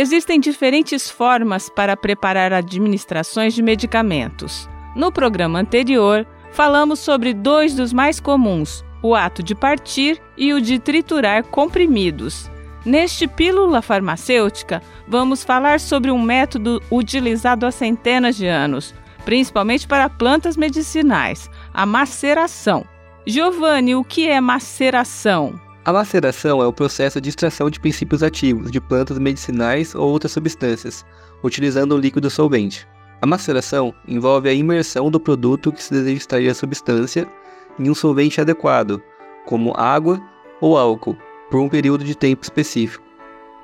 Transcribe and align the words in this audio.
Existem 0.00 0.40
diferentes 0.40 1.10
formas 1.10 1.68
para 1.68 1.94
preparar 1.94 2.54
administrações 2.54 3.52
de 3.52 3.60
medicamentos. 3.60 4.66
No 4.96 5.12
programa 5.12 5.58
anterior, 5.58 6.26
falamos 6.52 7.00
sobre 7.00 7.34
dois 7.34 7.74
dos 7.74 7.92
mais 7.92 8.18
comuns, 8.18 8.82
o 9.02 9.14
ato 9.14 9.42
de 9.42 9.54
partir 9.54 10.18
e 10.38 10.54
o 10.54 10.60
de 10.62 10.78
triturar 10.78 11.44
comprimidos. 11.44 12.50
Neste 12.82 13.28
Pílula 13.28 13.82
Farmacêutica, 13.82 14.82
vamos 15.06 15.44
falar 15.44 15.78
sobre 15.78 16.10
um 16.10 16.22
método 16.22 16.82
utilizado 16.90 17.66
há 17.66 17.70
centenas 17.70 18.36
de 18.36 18.46
anos, 18.46 18.94
principalmente 19.26 19.86
para 19.86 20.08
plantas 20.08 20.56
medicinais, 20.56 21.50
a 21.74 21.84
maceração. 21.84 22.86
Giovanni, 23.26 23.94
o 23.94 24.02
que 24.02 24.26
é 24.26 24.40
maceração? 24.40 25.60
A 25.82 25.94
maceração 25.94 26.62
é 26.62 26.66
o 26.66 26.72
processo 26.74 27.18
de 27.22 27.30
extração 27.30 27.70
de 27.70 27.80
princípios 27.80 28.22
ativos 28.22 28.70
de 28.70 28.78
plantas 28.78 29.18
medicinais 29.18 29.94
ou 29.94 30.10
outras 30.10 30.32
substâncias, 30.32 31.06
utilizando 31.42 31.94
um 31.94 31.98
líquido 31.98 32.28
solvente. 32.28 32.86
A 33.22 33.26
maceração 33.26 33.94
envolve 34.06 34.46
a 34.50 34.52
imersão 34.52 35.10
do 35.10 35.18
produto 35.18 35.72
que 35.72 35.82
se 35.82 35.90
deseja 35.90 36.18
extrair 36.18 36.50
a 36.50 36.54
substância 36.54 37.26
em 37.78 37.88
um 37.88 37.94
solvente 37.94 38.42
adequado, 38.42 39.02
como 39.46 39.72
água 39.74 40.20
ou 40.60 40.76
álcool, 40.76 41.16
por 41.50 41.60
um 41.60 41.68
período 41.68 42.04
de 42.04 42.14
tempo 42.14 42.42
específico. 42.42 43.02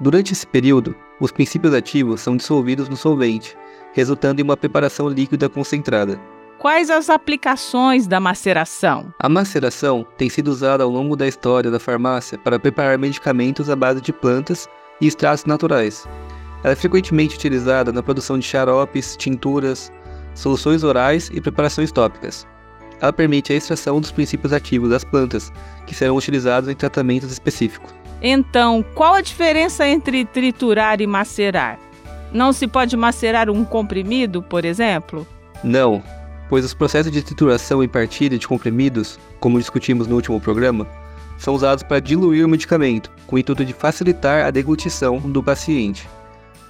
Durante 0.01 0.33
esse 0.33 0.47
período, 0.47 0.97
os 1.21 1.31
princípios 1.31 1.75
ativos 1.75 2.23
são 2.23 2.35
dissolvidos 2.35 2.89
no 2.89 2.97
solvente, 2.97 3.55
resultando 3.93 4.41
em 4.41 4.45
uma 4.45 4.57
preparação 4.57 5.07
líquida 5.07 5.51
concentrada. 5.51 6.19
Quais 6.59 6.89
as 6.89 7.11
aplicações 7.11 8.07
da 8.07 8.19
maceração? 8.19 9.13
A 9.19 9.29
maceração 9.29 10.07
tem 10.17 10.31
sido 10.31 10.49
usada 10.49 10.83
ao 10.83 10.91
longo 10.91 11.15
da 11.15 11.29
história 11.29 11.71
da 11.71 11.79
farmácia 11.79 12.39
para 12.39 12.59
preparar 12.59 12.99
medicamentos 12.99 13.69
à 13.69 13.77
base 13.77 14.01
de 14.01 14.11
plantas 14.11 14.67
e 14.99 15.07
extratos 15.07 15.45
naturais. 15.45 16.09
Ela 16.65 16.73
é 16.73 16.77
frequentemente 16.77 17.37
utilizada 17.37 17.93
na 17.93 18.03
produção 18.03 18.39
de 18.39 18.47
xaropes, 18.47 19.17
tinturas, 19.19 19.93
soluções 20.35 20.83
orais 20.83 21.31
e 21.33 21.43
preparações 21.43 21.93
tópicas. 21.93 22.47
Ela 23.03 23.13
permite 23.13 23.53
a 23.53 23.57
extração 23.57 24.01
dos 24.01 24.11
princípios 24.11 24.55
ativos 24.55 24.89
das 24.89 25.05
plantas, 25.05 25.53
que 25.87 25.95
serão 25.95 26.17
utilizados 26.17 26.71
em 26.71 26.75
tratamentos 26.75 27.31
específicos. 27.31 27.95
Então, 28.23 28.83
qual 28.95 29.13
a 29.13 29.21
diferença 29.21 29.87
entre 29.87 30.25
triturar 30.25 31.03
e 31.03 31.07
macerar? 31.07 31.79
Não 32.33 32.51
se 32.51 32.67
pode 32.67 32.97
macerar 32.97 33.51
um 33.51 33.63
comprimido, 33.63 34.43
por 34.43 34.65
exemplo? 34.65 35.27
Não, 35.63 36.03
pois 36.49 36.65
os 36.65 36.75
processos 36.75 37.13
de 37.13 37.23
trituração 37.23 37.83
e 37.83 37.89
partilha 37.89 38.39
de 38.39 38.47
comprimidos, 38.47 39.19
como 39.41 39.59
discutimos 39.59 40.07
no 40.07 40.17
último 40.17 40.41
programa, 40.41 40.87
são 41.39 41.55
usados 41.55 41.83
para 41.83 42.01
diluir 42.01 42.45
o 42.45 42.49
medicamento, 42.49 43.11
com 43.27 43.37
o 43.37 43.39
intuito 43.39 43.65
de 43.65 43.73
facilitar 43.73 44.47
a 44.47 44.51
deglutição 44.51 45.19
do 45.19 45.43
paciente. 45.43 46.09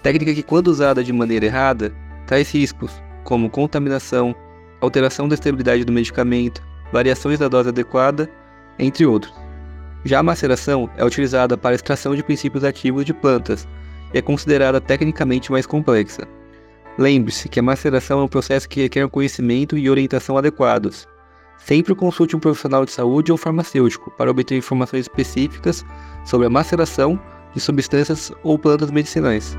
Técnica 0.02 0.34
que, 0.34 0.42
quando 0.42 0.68
usada 0.68 1.04
de 1.04 1.12
maneira 1.12 1.46
errada, 1.46 1.94
traz 2.26 2.50
riscos, 2.52 2.90
como 3.24 3.50
contaminação, 3.50 4.34
alteração 4.80 5.28
da 5.28 5.34
estabilidade 5.34 5.84
do 5.84 5.92
medicamento, 5.92 6.62
variações 6.92 7.38
da 7.38 7.48
dose 7.48 7.68
adequada, 7.68 8.30
entre 8.78 9.06
outros. 9.06 9.32
Já 10.04 10.20
a 10.20 10.22
maceração 10.22 10.88
é 10.96 11.04
utilizada 11.04 11.56
para 11.56 11.74
extração 11.74 12.14
de 12.14 12.22
princípios 12.22 12.62
ativos 12.62 13.04
de 13.04 13.12
plantas 13.12 13.66
e 14.14 14.18
é 14.18 14.22
considerada 14.22 14.80
tecnicamente 14.80 15.50
mais 15.50 15.66
complexa. 15.66 16.28
Lembre-se 16.98 17.48
que 17.48 17.60
a 17.60 17.62
maceração 17.62 18.20
é 18.20 18.24
um 18.24 18.28
processo 18.28 18.68
que 18.68 18.82
requer 18.82 19.06
conhecimento 19.08 19.76
e 19.76 19.90
orientação 19.90 20.38
adequados. 20.38 21.06
Sempre 21.58 21.94
consulte 21.94 22.34
um 22.34 22.40
profissional 22.40 22.84
de 22.84 22.92
saúde 22.92 23.32
ou 23.32 23.38
farmacêutico 23.38 24.10
para 24.12 24.30
obter 24.30 24.56
informações 24.56 25.00
específicas 25.00 25.84
sobre 26.24 26.46
a 26.46 26.50
maceração 26.50 27.20
de 27.54 27.60
substâncias 27.60 28.32
ou 28.42 28.58
plantas 28.58 28.90
medicinais. 28.90 29.56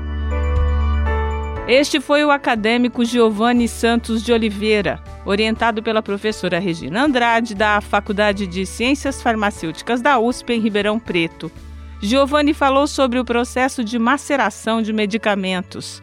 Este 1.68 2.00
foi 2.00 2.24
o 2.24 2.30
acadêmico 2.30 3.04
Giovanni 3.04 3.68
Santos 3.68 4.22
de 4.22 4.32
Oliveira, 4.32 5.02
orientado 5.26 5.82
pela 5.82 6.02
professora 6.02 6.58
Regina 6.58 7.04
Andrade, 7.04 7.54
da 7.54 7.80
Faculdade 7.82 8.46
de 8.46 8.64
Ciências 8.64 9.20
Farmacêuticas 9.20 10.00
da 10.00 10.18
USP 10.18 10.54
em 10.54 10.60
Ribeirão 10.60 10.98
Preto. 10.98 11.52
Giovanni 12.00 12.54
falou 12.54 12.86
sobre 12.86 13.18
o 13.18 13.24
processo 13.24 13.84
de 13.84 13.98
maceração 13.98 14.80
de 14.80 14.94
medicamentos. 14.94 16.02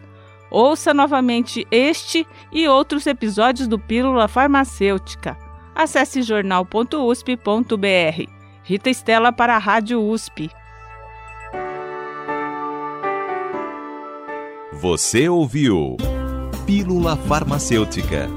Ouça 0.55 0.91
novamente 0.93 1.67
este 1.69 2.25
e 2.49 2.65
outros 2.65 3.05
episódios 3.07 3.67
do 3.67 3.77
Pílula 3.77 4.25
Farmacêutica. 4.25 5.37
Acesse 5.75 6.21
jornal.usp.br. 6.21 8.29
Rita 8.63 8.89
Estela 8.89 9.33
para 9.33 9.57
a 9.57 9.59
Rádio 9.59 10.01
USP. 10.01 10.49
Você 14.71 15.27
ouviu 15.27 15.97
Pílula 16.65 17.17
Farmacêutica. 17.17 18.29